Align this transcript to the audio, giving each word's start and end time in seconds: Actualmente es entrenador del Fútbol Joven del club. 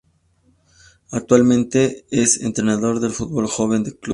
Actualmente 1.11 2.07
es 2.09 2.41
entrenador 2.41 2.99
del 3.01 3.11
Fútbol 3.11 3.45
Joven 3.45 3.83
del 3.83 3.99
club. 3.99 4.09